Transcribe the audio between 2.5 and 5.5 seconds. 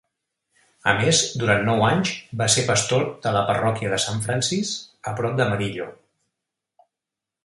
ser pastor de la parròquia de Saint Francis a prop